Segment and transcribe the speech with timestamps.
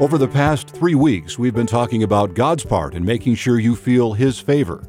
[0.00, 3.76] Over the past three weeks, we've been talking about God's part in making sure you
[3.76, 4.82] feel His favor.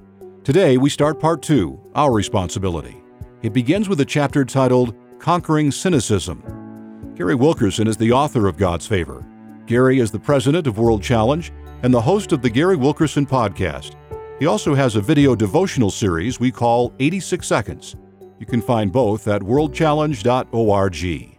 [0.43, 3.04] Today, we start part two Our Responsibility.
[3.44, 7.13] It begins with a chapter titled Conquering Cynicism.
[7.15, 9.23] Gary Wilkerson is the author of God's Favor.
[9.68, 11.53] Gary is the president of World Challenge
[11.83, 13.96] and the host of the Gary Wilkerson podcast.
[14.40, 17.95] He also has a video devotional series we call 86 Seconds.
[18.40, 21.31] You can find both at worldchallenge.org.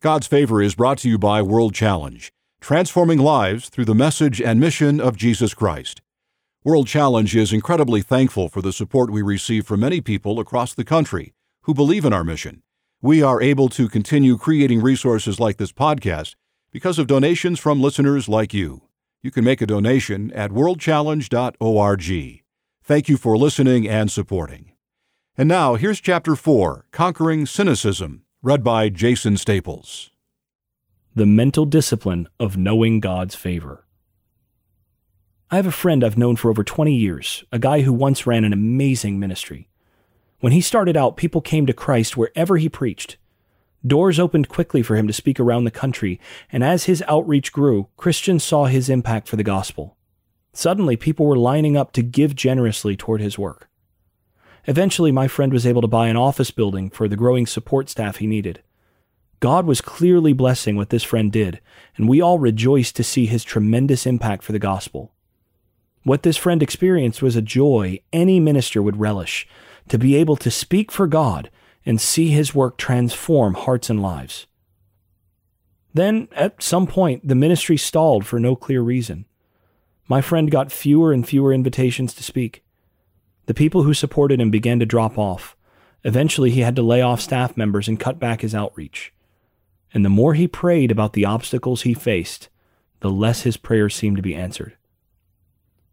[0.00, 2.30] God's Favor is brought to you by World Challenge
[2.66, 6.02] transforming lives through the message and mission of Jesus Christ.
[6.64, 10.82] World Challenge is incredibly thankful for the support we receive from many people across the
[10.82, 12.64] country who believe in our mission.
[13.00, 16.34] We are able to continue creating resources like this podcast
[16.72, 18.82] because of donations from listeners like you.
[19.22, 22.42] You can make a donation at worldchallenge.org.
[22.82, 24.72] Thank you for listening and supporting.
[25.38, 30.10] And now, here's Chapter 4 Conquering Cynicism, read by Jason Staples
[31.16, 33.86] the mental discipline of knowing God's favor.
[35.50, 38.44] I have a friend I've known for over 20 years, a guy who once ran
[38.44, 39.70] an amazing ministry.
[40.40, 43.16] When he started out, people came to Christ wherever he preached.
[43.86, 46.20] Doors opened quickly for him to speak around the country,
[46.52, 49.96] and as his outreach grew, Christians saw his impact for the gospel.
[50.52, 53.70] Suddenly, people were lining up to give generously toward his work.
[54.66, 58.16] Eventually, my friend was able to buy an office building for the growing support staff
[58.16, 58.60] he needed.
[59.40, 61.60] God was clearly blessing what this friend did,
[61.96, 65.12] and we all rejoiced to see his tremendous impact for the gospel.
[66.04, 69.46] What this friend experienced was a joy any minister would relish
[69.88, 71.50] to be able to speak for God
[71.84, 74.46] and see his work transform hearts and lives.
[75.92, 79.26] Then, at some point, the ministry stalled for no clear reason.
[80.08, 82.64] My friend got fewer and fewer invitations to speak.
[83.46, 85.56] The people who supported him began to drop off.
[86.04, 89.12] Eventually, he had to lay off staff members and cut back his outreach
[89.96, 92.50] and the more he prayed about the obstacles he faced,
[93.00, 94.76] the less his prayers seemed to be answered.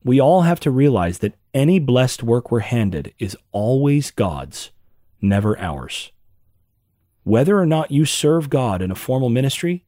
[0.04, 4.72] We all have to realize that any blessed work we're handed is always God's,
[5.22, 6.12] never ours.
[7.24, 9.86] Whether or not you serve God in a formal ministry,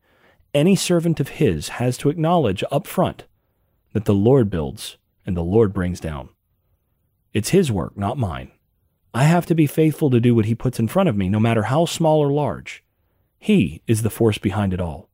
[0.54, 3.26] any servant of His has to acknowledge up front
[3.92, 4.96] that the Lord builds
[5.26, 6.30] and the Lord brings down.
[7.34, 8.52] It's His work, not mine.
[9.14, 11.42] I have to be faithful to do what He puts in front of me, no
[11.42, 12.82] matter how small or large.
[13.46, 15.08] He is the force behind it all.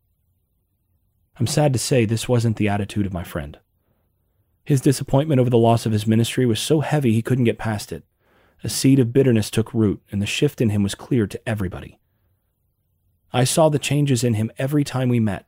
[1.38, 3.60] I'm sad to say this wasn't the attitude of my friend.
[4.64, 7.92] His disappointment over the loss of his ministry was so heavy he couldn't get past
[7.92, 8.06] it.
[8.64, 12.00] A seed of bitterness took root, and the shift in him was clear to everybody.
[13.34, 15.46] I saw the changes in him every time we met.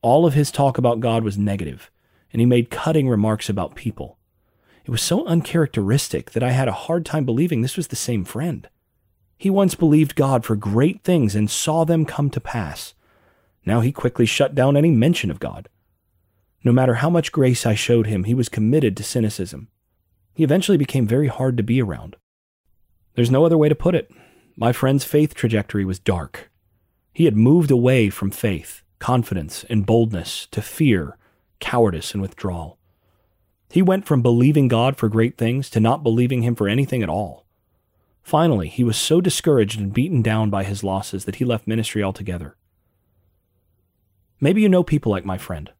[0.00, 1.90] All of his talk about God was negative,
[2.32, 4.16] and he made cutting remarks about people.
[4.86, 8.24] It was so uncharacteristic that I had a hard time believing this was the same
[8.24, 8.66] friend.
[9.38, 12.94] He once believed God for great things and saw them come to pass.
[13.64, 15.68] Now he quickly shut down any mention of God.
[16.64, 19.68] No matter how much grace I showed him, he was committed to cynicism.
[20.34, 22.16] He eventually became very hard to be around.
[23.14, 24.10] There's no other way to put it.
[24.56, 26.50] My friend's faith trajectory was dark.
[27.12, 31.16] He had moved away from faith, confidence, and boldness to fear,
[31.60, 32.78] cowardice, and withdrawal.
[33.70, 37.08] He went from believing God for great things to not believing Him for anything at
[37.08, 37.44] all.
[38.28, 42.02] Finally, he was so discouraged and beaten down by his losses that he left ministry
[42.02, 42.58] altogether.
[44.38, 45.72] Maybe you know people like my friend.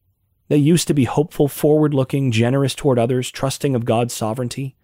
[0.48, 4.76] They used to be hopeful, forward looking, generous toward others, trusting of God's sovereignty.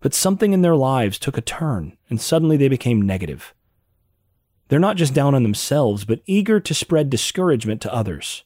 [0.00, 3.54] But something in their lives took a turn, and suddenly they became negative.
[4.68, 8.44] They're not just down on themselves, but eager to spread discouragement to others.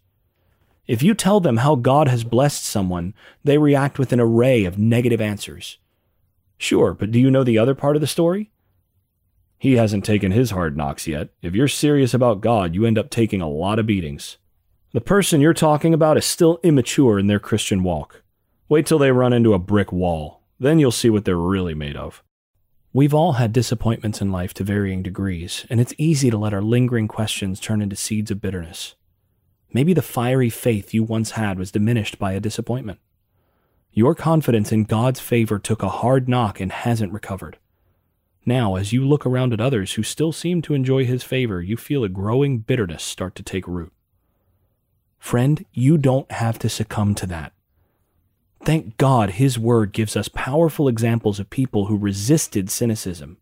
[0.87, 4.79] If you tell them how God has blessed someone, they react with an array of
[4.79, 5.79] negative answers.
[6.59, 8.51] Sure, but do you know the other part of the story?
[9.59, 11.31] He hasn't taken his hard knocks yet.
[11.43, 14.39] If you're serious about God, you end up taking a lot of beatings.
[14.93, 18.23] The person you're talking about is still immature in their Christian walk.
[18.69, 20.43] Wait till they run into a brick wall.
[20.59, 22.23] Then you'll see what they're really made of.
[22.93, 26.63] We've all had disappointments in life to varying degrees, and it's easy to let our
[26.63, 28.95] lingering questions turn into seeds of bitterness.
[29.73, 32.99] Maybe the fiery faith you once had was diminished by a disappointment.
[33.97, 37.57] Your confidence in God's favor took a hard knock and hasn't recovered.
[38.45, 41.79] Now, as you look around at others who still seem to enjoy His favor, you
[41.79, 43.95] feel a growing bitterness start to take root.
[45.19, 47.55] Friend, you don't have to succumb to that.
[48.63, 53.39] Thank God His Word gives us powerful examples of people who resisted cynicism.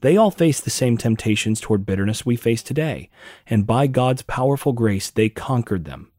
[0.00, 3.10] They all faced the same temptations toward bitterness we face today,
[3.46, 6.10] and by God's powerful grace, they conquered them.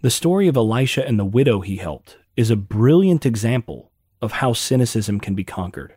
[0.00, 3.90] The story of Elisha and the widow he helped is a brilliant example
[4.20, 5.94] of how cynicism can be conquered.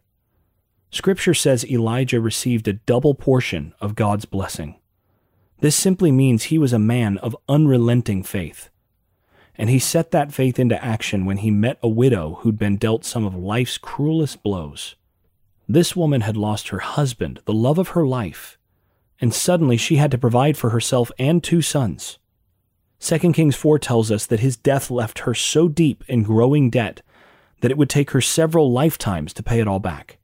[0.91, 4.79] Scripture says Elijah received a double portion of God's blessing.
[5.59, 8.69] This simply means he was a man of unrelenting faith.
[9.55, 13.03] And he set that faith into action when he met a widow who'd been dealt
[13.03, 14.95] some of life's cruelest blows.
[15.67, 18.57] This woman had lost her husband, the love of her life,
[19.19, 22.18] and suddenly she had to provide for herself and two sons.
[22.99, 27.01] 2 Kings 4 tells us that his death left her so deep in growing debt
[27.61, 30.17] that it would take her several lifetimes to pay it all back.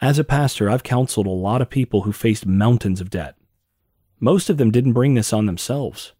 [0.00, 3.36] As a pastor, I've counseled a lot of people who faced mountains of debt.
[4.20, 6.12] Most of them didn't bring this on themselves.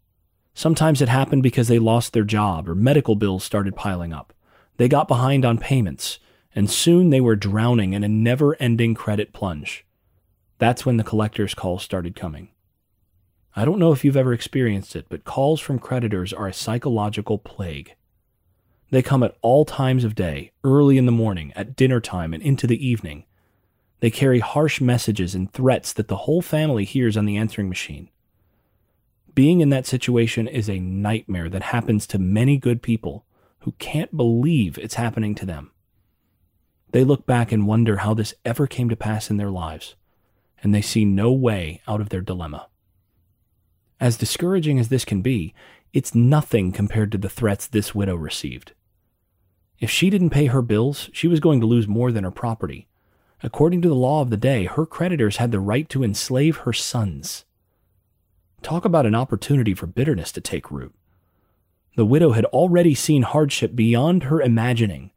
[0.55, 4.33] Sometimes it happened because they lost their job or medical bills started piling up.
[4.77, 6.21] They got behind on payments,
[6.55, 9.85] and soon they were drowning in a never ending credit plunge.
[10.59, 12.51] That's when the collector's calls started coming.
[13.57, 17.39] I don't know if you've ever experienced it, but calls from creditors are a psychological
[17.39, 17.95] plague.
[18.91, 22.43] They come at all times of day, early in the morning, at dinner time, and
[22.43, 23.25] into the evening.
[24.01, 28.11] They carry harsh messages and threats that the whole family hears on the answering machine.
[29.35, 33.25] Being in that situation is a nightmare that happens to many good people
[33.61, 35.71] who can't believe it's happening to them.
[36.91, 39.95] They look back and wonder how this ever came to pass in their lives,
[40.63, 42.69] and they see no way out of their dilemma.
[44.05, 45.55] As discouraging as this can be,
[45.95, 48.75] it's nothing compared to the threats this widow received.
[49.81, 52.87] If she didn't pay her bills, she was going to lose more than her property.
[53.43, 56.73] According to the law of the day, her creditors had the right to enslave her
[56.75, 57.47] sons.
[58.61, 60.95] Talk about an opportunity for bitterness to take root.
[61.97, 65.13] The widow had already seen hardship beyond her imagining,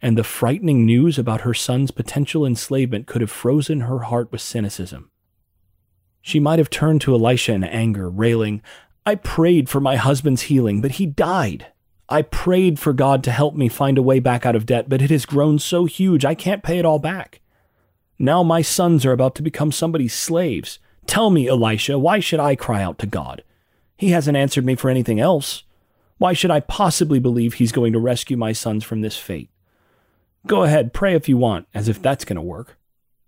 [0.00, 4.40] and the frightening news about her son's potential enslavement could have frozen her heart with
[4.40, 5.10] cynicism.
[6.26, 8.62] She might have turned to Elisha in anger, railing,
[9.04, 11.66] I prayed for my husband's healing, but he died.
[12.08, 15.02] I prayed for God to help me find a way back out of debt, but
[15.02, 17.42] it has grown so huge I can't pay it all back.
[18.18, 20.78] Now my sons are about to become somebody's slaves.
[21.04, 23.44] Tell me, Elisha, why should I cry out to God?
[23.94, 25.64] He hasn't answered me for anything else.
[26.16, 29.50] Why should I possibly believe he's going to rescue my sons from this fate?
[30.46, 32.78] Go ahead, pray if you want, as if that's going to work.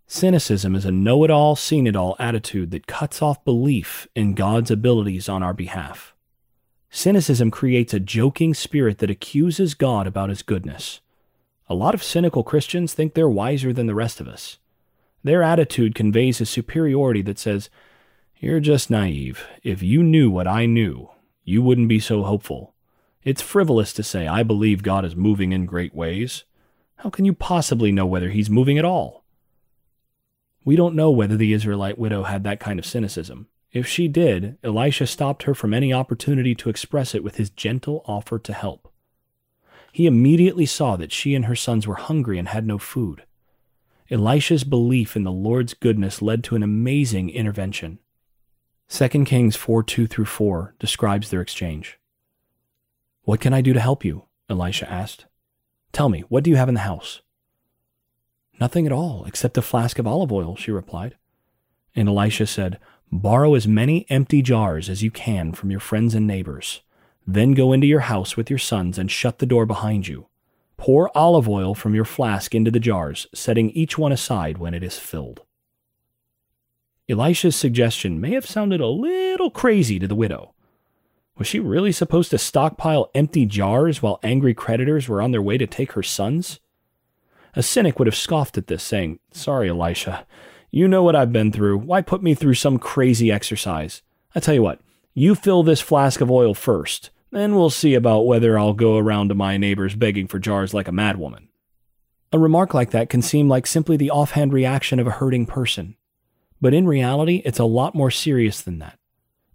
[0.08, 4.34] Cynicism is a know it all, seen it all attitude that cuts off belief in
[4.34, 6.14] God's abilities on our behalf.
[6.90, 11.00] Cynicism creates a joking spirit that accuses God about his goodness.
[11.68, 14.58] A lot of cynical Christians think they're wiser than the rest of us.
[15.24, 17.68] Their attitude conveys a superiority that says,
[18.38, 19.44] You're just naive.
[19.64, 21.10] If you knew what I knew,
[21.42, 22.74] you wouldn't be so hopeful.
[23.24, 26.44] It's frivolous to say, I believe God is moving in great ways.
[26.98, 29.24] How can you possibly know whether he's moving at all?
[30.66, 33.46] We don't know whether the Israelite widow had that kind of cynicism.
[33.70, 38.02] If she did, Elisha stopped her from any opportunity to express it with his gentle
[38.04, 38.92] offer to help.
[39.92, 43.22] He immediately saw that she and her sons were hungry and had no food.
[44.10, 48.00] Elisha's belief in the Lord's goodness led to an amazing intervention.
[48.88, 52.00] 2 Kings 4 2 through 4 describes their exchange.
[53.22, 54.24] What can I do to help you?
[54.50, 55.26] Elisha asked.
[55.92, 57.22] Tell me, what do you have in the house?
[58.58, 61.16] Nothing at all, except a flask of olive oil, she replied.
[61.94, 62.78] And Elisha said,
[63.12, 66.80] Borrow as many empty jars as you can from your friends and neighbors.
[67.26, 70.26] Then go into your house with your sons and shut the door behind you.
[70.76, 74.82] Pour olive oil from your flask into the jars, setting each one aside when it
[74.82, 75.42] is filled.
[77.08, 80.54] Elisha's suggestion may have sounded a little crazy to the widow.
[81.38, 85.56] Was she really supposed to stockpile empty jars while angry creditors were on their way
[85.58, 86.60] to take her sons?
[87.56, 90.26] A cynic would have scoffed at this, saying, Sorry, Elisha.
[90.70, 91.78] You know what I've been through.
[91.78, 94.02] Why put me through some crazy exercise?
[94.34, 94.80] I tell you what,
[95.14, 97.10] you fill this flask of oil first.
[97.30, 100.86] Then we'll see about whether I'll go around to my neighbors begging for jars like
[100.86, 101.48] a madwoman.
[102.30, 105.96] A remark like that can seem like simply the offhand reaction of a hurting person.
[106.60, 108.98] But in reality, it's a lot more serious than that.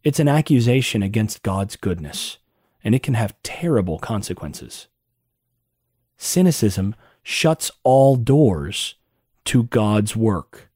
[0.04, 2.40] It's an accusation against God's goodness,
[2.84, 4.88] and it can have terrible consequences.
[6.18, 8.96] Cynicism shuts all doors
[9.46, 10.70] to God's work.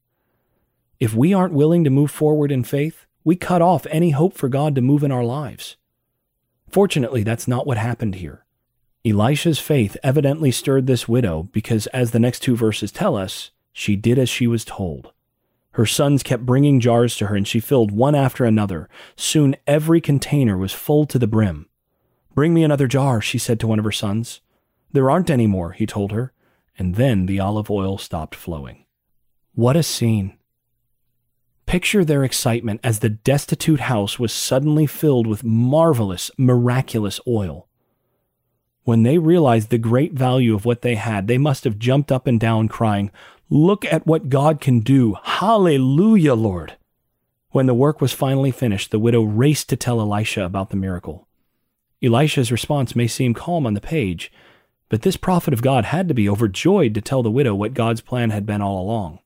[0.98, 4.48] If we aren't willing to move forward in faith, we cut off any hope for
[4.48, 5.76] God to move in our lives.
[6.68, 8.44] Fortunately, that's not what happened here.
[9.04, 13.94] Elisha's faith evidently stirred this widow because, as the next two verses tell us, she
[13.94, 15.12] did as she was told.
[15.72, 18.88] Her sons kept bringing jars to her, and she filled one after another.
[19.14, 21.68] Soon every container was full to the brim.
[22.34, 24.40] Bring me another jar, she said to one of her sons.
[24.92, 26.32] There aren't any more, he told her,
[26.78, 28.84] and then the olive oil stopped flowing.
[29.54, 30.36] What a scene!
[31.66, 37.66] Picture their excitement as the destitute house was suddenly filled with marvelous, miraculous oil.
[38.84, 42.28] When they realized the great value of what they had, they must have jumped up
[42.28, 43.10] and down crying,
[43.50, 45.16] Look at what God can do!
[45.22, 46.76] Hallelujah, Lord!
[47.50, 51.26] When the work was finally finished, the widow raced to tell Elisha about the miracle.
[52.02, 54.30] Elisha's response may seem calm on the page,
[54.88, 58.00] but this prophet of God had to be overjoyed to tell the widow what God's
[58.00, 59.18] plan had been all along.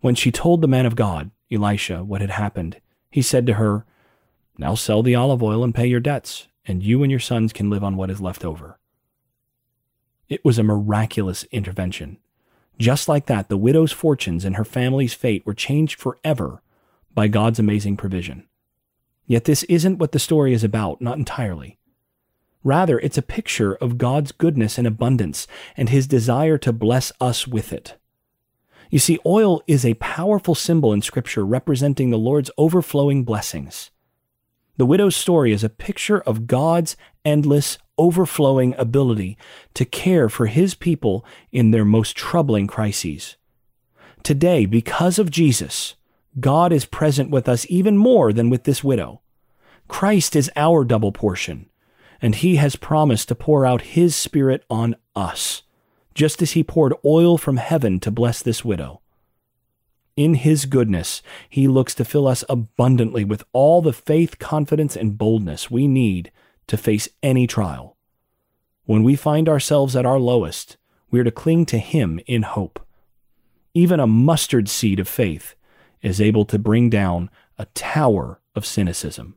[0.00, 3.84] When she told the man of God, Elisha, what had happened, he said to her,
[4.56, 7.68] Now sell the olive oil and pay your debts, and you and your sons can
[7.68, 8.78] live on what is left over.
[10.28, 12.18] It was a miraculous intervention.
[12.78, 16.62] Just like that, the widow's fortunes and her family's fate were changed forever
[17.12, 18.46] by God's amazing provision.
[19.26, 21.78] Yet this isn't what the story is about, not entirely.
[22.62, 27.46] Rather, it's a picture of God's goodness and abundance and his desire to bless us
[27.46, 27.96] with it.
[28.90, 33.90] You see, oil is a powerful symbol in Scripture representing the Lord's overflowing blessings.
[34.76, 39.38] The widow's story is a picture of God's endless, overflowing ability
[39.74, 43.36] to care for his people in their most troubling crises.
[44.22, 45.94] Today, because of Jesus,
[46.38, 49.20] God is present with us even more than with this widow.
[49.86, 51.68] Christ is our double portion,
[52.22, 55.62] and he has promised to pour out his Spirit on us,
[56.14, 59.00] just as he poured oil from heaven to bless this widow.
[60.16, 65.16] In his goodness, he looks to fill us abundantly with all the faith, confidence, and
[65.16, 66.30] boldness we need
[66.66, 67.96] to face any trial.
[68.84, 70.76] When we find ourselves at our lowest,
[71.10, 72.84] we are to cling to him in hope.
[73.72, 75.54] Even a mustard seed of faith
[76.02, 79.36] is able to bring down a tower of cynicism.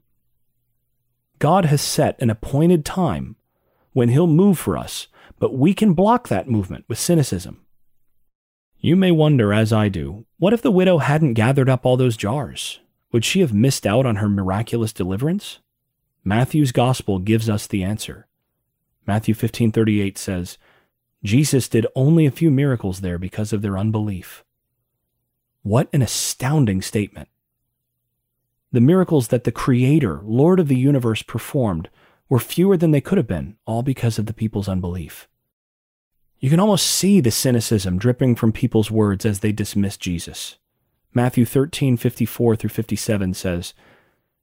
[1.39, 3.35] God has set an appointed time
[3.91, 5.07] when He'll move for us,
[5.39, 7.61] but we can block that movement with cynicism.
[8.79, 12.17] You may wonder, as I do, what if the widow hadn't gathered up all those
[12.17, 12.79] jars?
[13.11, 15.59] Would she have missed out on her miraculous deliverance?
[16.23, 18.27] Matthew's gospel gives us the answer.
[19.05, 20.57] Matthew 15:38 says,
[21.23, 24.43] Jesus did only a few miracles there because of their unbelief.
[25.61, 27.29] What an astounding statement.
[28.73, 31.89] The miracles that the Creator, Lord of the universe, performed
[32.27, 35.27] were fewer than they could have been, all because of the people's unbelief.
[36.39, 40.57] You can almost see the cynicism dripping from people's words as they dismiss Jesus.
[41.13, 43.75] Matthew 13, 54 through 57 says,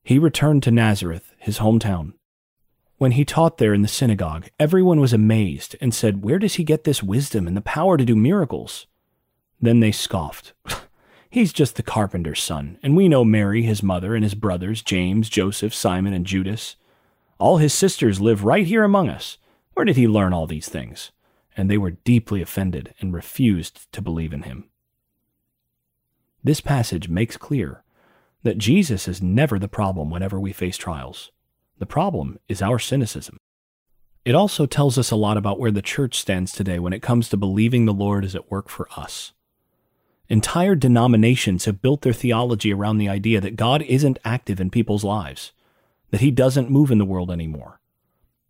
[0.05, 2.13] He returned to Nazareth, his hometown.
[2.99, 6.63] When he taught there in the synagogue, everyone was amazed and said, Where does he
[6.63, 8.87] get this wisdom and the power to do miracles?
[9.61, 10.53] Then they scoffed.
[11.33, 15.29] He's just the carpenter's son, and we know Mary, his mother, and his brothers, James,
[15.29, 16.75] Joseph, Simon, and Judas.
[17.39, 19.39] All his sisters live right here among us.
[19.75, 21.13] Where did he learn all these things?
[21.57, 24.71] And they were deeply offended and refused to believe in him.
[26.43, 27.85] This passage makes clear
[28.43, 31.31] that Jesus is never the problem whenever we face trials.
[31.79, 33.37] The problem is our cynicism.
[34.25, 37.29] It also tells us a lot about where the church stands today when it comes
[37.29, 39.33] to believing the Lord is at work for us.
[40.31, 45.03] Entire denominations have built their theology around the idea that God isn't active in people's
[45.03, 45.51] lives,
[46.13, 47.81] that he doesn't move in the world anymore.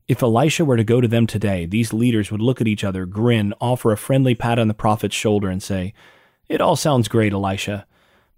[0.07, 3.07] If Elisha were to go to them today, these leaders would look at each other,
[3.07, 5.95] grin, offer a friendly pat on the prophet's shoulder, and say,
[6.51, 7.87] It all sounds great, Elisha,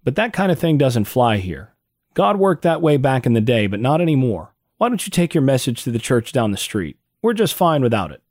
[0.05, 1.75] but that kind of thing doesn't fly here.
[2.15, 4.55] God worked that way back in the day, but not anymore.
[4.79, 6.97] Why don't you take your message to the church down the street?
[7.23, 8.23] We're just fine without it.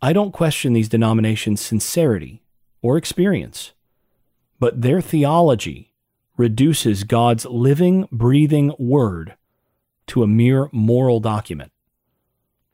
[0.00, 2.41] I don't question these denominations' sincerity
[2.82, 3.72] or experience.
[4.58, 5.92] But their theology
[6.36, 9.36] reduces God's living, breathing word
[10.08, 11.72] to a mere moral document.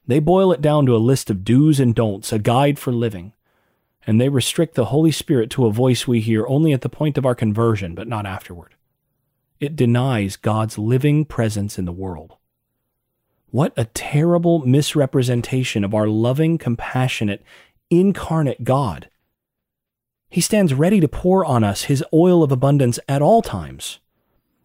[0.07, 3.35] They boil it down to a list of do's and don'ts, a guide for living,
[4.07, 7.19] and they restrict the Holy Spirit to a voice we hear only at the point
[7.19, 8.75] of our conversion, but not afterward.
[9.61, 12.37] It denies God's living presence in the world.
[13.51, 17.43] What a terrible misrepresentation of our loving, compassionate,
[17.91, 19.11] incarnate God
[20.31, 23.99] he stands ready to pour on us his oil of abundance at all times.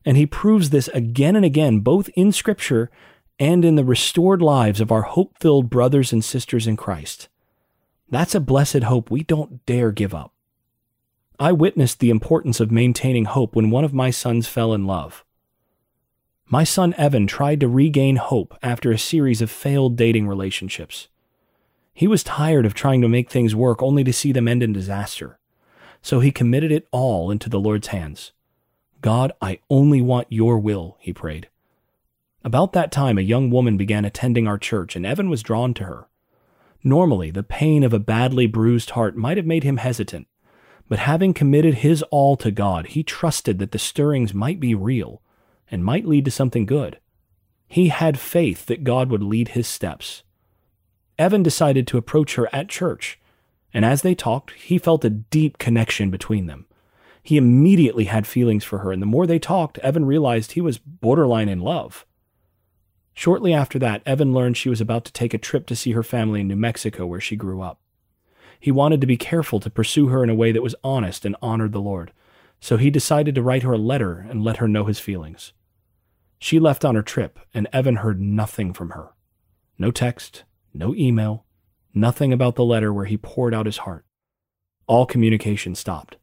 [0.05, 2.91] And he proves this again and again, both in Scripture
[3.39, 7.29] and in the restored lives of our hope filled brothers and sisters in Christ.
[8.09, 10.33] That's a blessed hope we don't dare give up.
[11.39, 15.25] I witnessed the importance of maintaining hope when one of my sons fell in love.
[16.45, 21.07] My son Evan tried to regain hope after a series of failed dating relationships.
[21.93, 24.73] He was tired of trying to make things work only to see them end in
[24.73, 25.39] disaster.
[26.03, 28.33] So he committed it all into the Lord's hands.
[29.01, 31.49] God, I only want your will, he prayed.
[32.43, 35.85] About that time, a young woman began attending our church, and Evan was drawn to
[35.85, 36.07] her.
[36.83, 40.27] Normally, the pain of a badly bruised heart might have made him hesitant,
[40.89, 45.21] but having committed his all to God, he trusted that the stirrings might be real
[45.71, 46.99] and might lead to something good.
[47.65, 50.23] He had faith that God would lead his steps.
[51.17, 53.19] Evan decided to approach her at church
[53.73, 56.65] and as they talked, he felt a deep connection between them.
[57.23, 60.77] He immediately had feelings for her, and the more they talked, Evan realized he was
[60.77, 62.05] borderline in love.
[63.13, 66.03] Shortly after that, Evan learned she was about to take a trip to see her
[66.03, 67.79] family in New Mexico, where she grew up.
[68.59, 71.35] He wanted to be careful to pursue her in a way that was honest and
[71.41, 72.11] honored the Lord,
[72.59, 75.53] so he decided to write her a letter and let her know his feelings.
[76.39, 79.13] She left on her trip, and Evan heard nothing from her.
[79.77, 81.45] No text, no email,
[81.93, 84.05] nothing about the letter where he poured out his heart.
[84.87, 86.17] All communication stopped.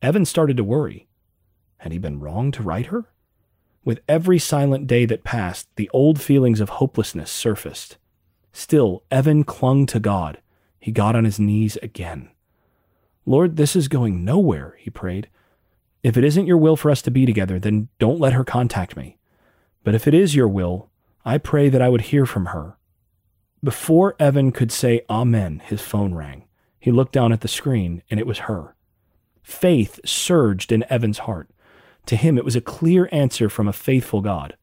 [0.00, 1.08] Evan started to worry.
[1.78, 3.06] Had he been wrong to write her?
[3.84, 7.98] With every silent day that passed, the old feelings of hopelessness surfaced.
[8.52, 10.40] Still, Evan clung to God.
[10.78, 12.30] He got on his knees again.
[13.26, 15.28] Lord, this is going nowhere, he prayed.
[16.02, 18.96] If it isn't your will for us to be together, then don't let her contact
[18.96, 19.18] me.
[19.82, 20.90] But if it is your will,
[21.24, 22.76] I pray that I would hear from her.
[23.64, 26.44] Before Evan could say Amen, his phone rang.
[26.78, 28.76] He looked down at the screen, and it was her.
[29.42, 31.48] Faith surged in Evan's heart.
[32.06, 34.58] To him, it was a clear answer from a faithful God.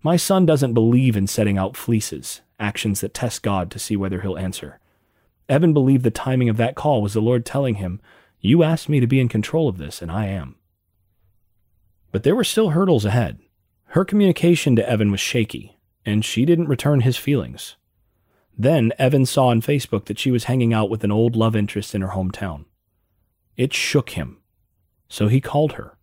[0.00, 4.20] My son doesn't believe in setting out fleeces, actions that test God to see whether
[4.20, 4.78] he'll answer.
[5.48, 8.00] Evan believed the timing of that call was the Lord telling him,
[8.38, 10.54] You asked me to be in control of this, and I am.
[12.12, 13.40] But there were still hurdles ahead.
[13.86, 17.74] Her communication to Evan was shaky, and she didn't return his feelings.
[18.60, 21.94] Then Evan saw on Facebook that she was hanging out with an old love interest
[21.94, 22.66] in her hometown.
[23.56, 24.42] It shook him,
[25.08, 25.96] so he called her.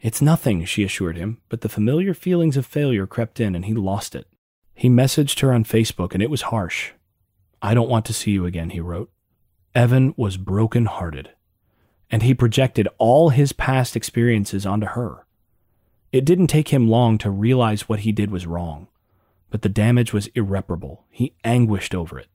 [0.00, 3.74] It's nothing, she assured him, but the familiar feelings of failure crept in and he
[3.74, 4.26] lost it.
[4.74, 6.92] He messaged her on Facebook and it was harsh.
[7.60, 9.10] I don't want to see you again, he wrote.
[9.74, 11.32] Evan was broken hearted,
[12.10, 15.26] and he projected all his past experiences onto her.
[16.12, 18.88] It didn't take him long to realize what he did was wrong,
[19.54, 21.04] but the damage was irreparable.
[21.10, 22.26] He anguished over it.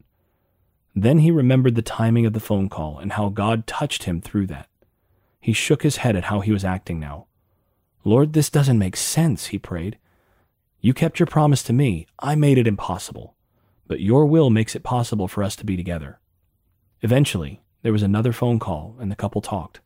[0.95, 4.47] Then he remembered the timing of the phone call and how God touched him through
[4.47, 4.69] that.
[5.41, 7.25] He shook his head at how he was acting now.
[8.05, 9.97] Lord, this doesn't make sense, he prayed.
[10.79, 12.07] You kept your promise to me.
[12.19, 13.35] I made it impossible.
[13.85, 16.21] But your will makes it possible for us to be together.
[17.01, 19.81] Eventually, there was another phone call, and the couple talked.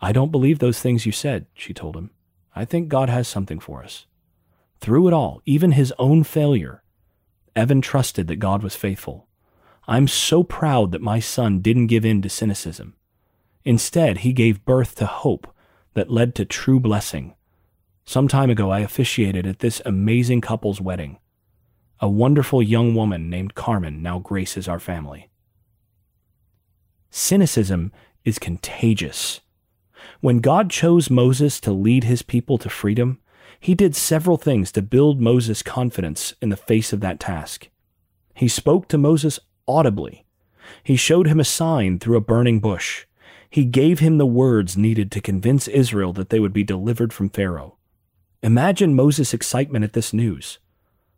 [0.00, 2.10] I don't believe those things you said, she told him.
[2.56, 4.06] I think God has something for us.
[4.80, 6.82] Through it all, even his own failure,
[7.54, 9.28] Evan trusted that God was faithful.
[9.86, 12.94] I'm so proud that my son didn't give in to cynicism.
[13.64, 15.52] Instead, he gave birth to hope
[15.94, 17.34] that led to true blessing.
[18.04, 21.18] Some time ago, I officiated at this amazing couple's wedding.
[22.00, 25.30] A wonderful young woman named Carmen now graces our family.
[27.10, 27.92] Cynicism
[28.24, 29.40] is contagious.
[30.20, 33.19] When God chose Moses to lead his people to freedom,
[33.60, 37.68] he did several things to build Moses' confidence in the face of that task.
[38.34, 40.24] He spoke to Moses audibly.
[40.82, 43.04] He showed him a sign through a burning bush.
[43.50, 47.28] He gave him the words needed to convince Israel that they would be delivered from
[47.28, 47.76] Pharaoh.
[48.42, 50.58] Imagine Moses' excitement at this news.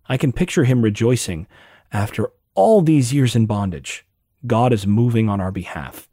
[0.08, 1.46] I can picture him rejoicing.
[1.92, 4.04] After all these years in bondage,
[4.46, 6.08] God is moving on our behalf.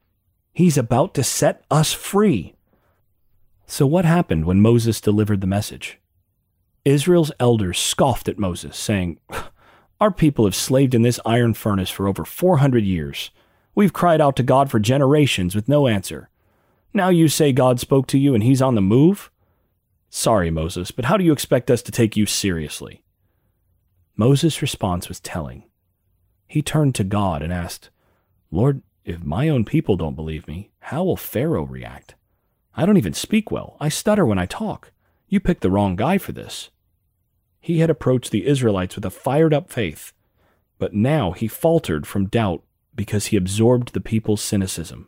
[0.54, 2.54] He's about to set us free.
[3.66, 6.00] So, what happened when Moses delivered the message?
[6.86, 9.20] Israel's elders scoffed at Moses, saying,
[10.02, 13.32] Our people have slaved in this iron furnace for over 400 years.
[13.76, 16.30] We've cried out to God for generations with no answer.
[16.94, 19.30] Now you say God spoke to you and he's on the move?
[20.10, 23.04] Sorry, Moses, but how do you expect us to take you seriously?
[24.16, 25.66] Moses' response was telling.
[26.48, 27.90] He turned to God and asked,
[28.52, 32.16] Lord, if my own people don't believe me, how will Pharaoh react?
[32.76, 33.78] I don't even speak well.
[33.80, 34.92] I stutter when I talk.
[35.30, 36.72] You picked the wrong guy for this.
[37.62, 40.12] He had approached the Israelites with a fired up faith,
[40.80, 42.64] but now he faltered from doubt
[42.96, 45.08] because he absorbed the people's cynicism.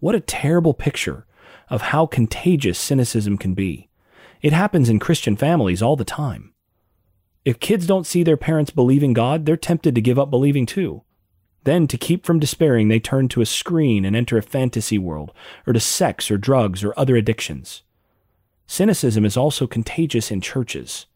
[0.00, 1.26] What a terrible picture
[1.70, 3.88] of how contagious cynicism can be.
[4.42, 6.52] It happens in Christian families all the time.
[7.44, 11.02] If kids don't see their parents believing God, they're tempted to give up believing too.
[11.64, 15.32] Then, to keep from despairing, they turn to a screen and enter a fantasy world,
[15.66, 17.82] or to sex or drugs or other addictions.
[18.70, 21.06] Cynicism is also contagious in churches.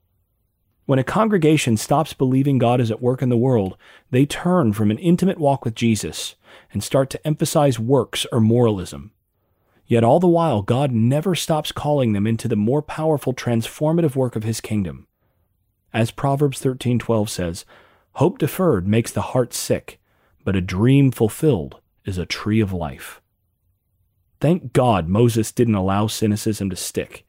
[0.86, 3.76] When a congregation stops believing God is at work in the world,
[4.10, 6.34] they turn from an intimate walk with Jesus
[6.72, 9.12] and start to emphasize works or moralism.
[9.86, 14.34] Yet all the while, God never stops calling them into the more powerful transformative work
[14.34, 15.06] of his kingdom.
[15.92, 17.64] As Proverbs 13:12 says,
[18.14, 20.00] hope deferred makes the heart sick,
[20.42, 23.20] but a dream fulfilled is a tree of life.
[24.40, 27.26] Thank God Moses didn't allow cynicism to stick.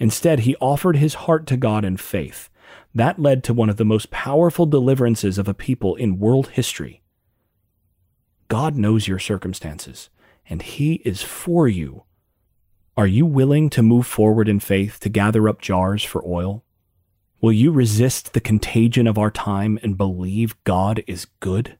[0.00, 2.50] Instead, he offered his heart to God in faith
[2.94, 7.02] that led to one of the most powerful deliverances of a people in world history.
[8.48, 10.10] God knows your circumstances,
[10.48, 12.04] and He is for you.
[12.96, 16.64] Are you willing to move forward in faith to gather up jars for oil?
[17.40, 21.78] Will you resist the contagion of our time and believe God is good?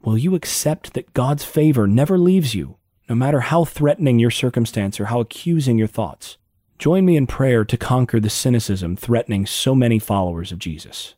[0.00, 2.78] Will you accept that God's favor never leaves you,
[3.08, 6.37] no matter how threatening your circumstance or how accusing your thoughts?
[6.78, 11.14] Join me in prayer to conquer the cynicism threatening so many followers of Jesus.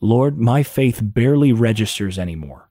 [0.00, 2.68] Lord, my faith barely registers anymore.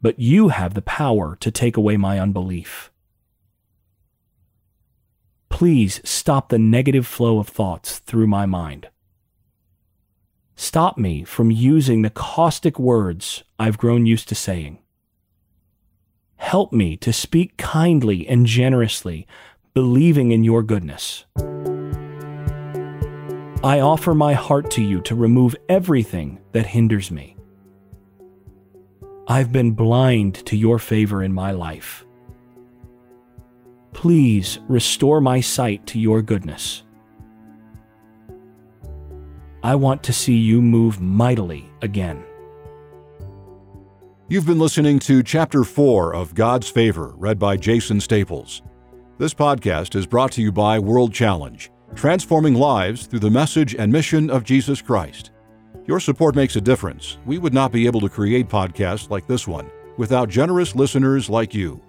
[0.00, 2.90] But you have the power to take away my unbelief.
[5.50, 8.88] Please stop the negative flow of thoughts through my mind.
[10.56, 14.78] Stop me from using the caustic words I've grown used to saying.
[16.38, 19.26] Help me to speak kindly and generously,
[19.74, 21.26] believing in your goodness.
[23.62, 27.36] I offer my heart to you to remove everything that hinders me.
[29.26, 32.06] I've been blind to your favor in my life.
[33.92, 36.84] Please restore my sight to your goodness.
[39.62, 42.24] I want to see you move mightily again.
[44.30, 48.60] You've been listening to Chapter 4 of God's Favor, read by Jason Staples.
[49.16, 53.90] This podcast is brought to you by World Challenge, transforming lives through the message and
[53.90, 55.30] mission of Jesus Christ.
[55.86, 57.16] Your support makes a difference.
[57.24, 61.54] We would not be able to create podcasts like this one without generous listeners like
[61.54, 61.82] you.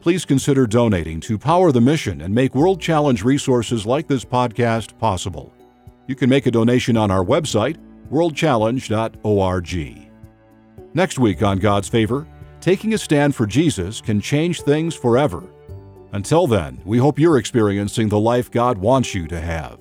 [0.00, 4.98] Please consider donating to power the mission and make World Challenge resources like this podcast
[4.98, 5.54] possible.
[6.08, 7.76] You can make a donation on our website,
[8.10, 10.05] worldchallenge.org.
[10.96, 12.26] Next week on God's Favor,
[12.58, 15.42] taking a stand for Jesus can change things forever.
[16.12, 19.78] Until then, we hope you're experiencing the life God wants you to have.